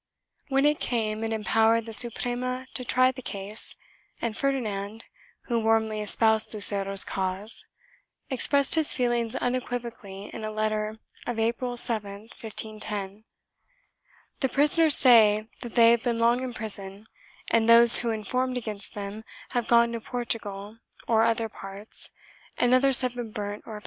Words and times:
2 0.49 0.55
When 0.55 0.65
it 0.65 0.79
came, 0.79 1.23
it 1.23 1.31
empowered 1.31 1.85
the 1.85 1.93
Suprema 1.93 2.65
to 2.73 2.83
try 2.83 3.11
the 3.11 3.21
case 3.21 3.75
and 4.19 4.35
Ferdinand, 4.35 5.03
who 5.43 5.59
warmly 5.59 6.01
espoused 6.01 6.55
Lucero's 6.55 7.03
cause, 7.03 7.67
expressed 8.27 8.73
his 8.73 8.95
feelings 8.95 9.35
unequivocally 9.35 10.31
in 10.33 10.43
a 10.43 10.49
letter 10.49 10.97
of 11.27 11.37
April 11.37 11.77
7, 11.77 12.29
1510— 12.41 13.25
"the 14.39 14.49
prisoners 14.49 14.97
say 14.97 15.47
that 15.61 15.75
they 15.75 15.91
have 15.91 16.01
been 16.01 16.17
long 16.17 16.41
in 16.41 16.55
prison 16.55 17.05
and 17.51 17.69
those 17.69 17.99
who 17.99 18.09
informed 18.09 18.57
against 18.57 18.95
them 18.95 19.23
have 19.51 19.67
gone 19.67 19.91
to 19.91 20.01
Portugal 20.01 20.79
or 21.07 21.21
other 21.21 21.47
parts, 21.47 22.09
and 22.57 22.73
others 22.73 23.01
have 23.01 23.13
been 23.13 23.29
burnt 23.29 23.29
or 23.29 23.29
penanced 23.29 23.35
1 23.35 23.35
Archive 23.35 23.35
de 23.35 23.35
Simancas, 23.35 23.35
Inquisicion, 23.35 23.35
Libro 23.37 23.61
3, 23.61 23.61
fol. 23.73 23.79